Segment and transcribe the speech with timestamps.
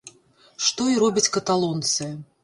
[0.67, 2.09] Што і робяць каталонцы.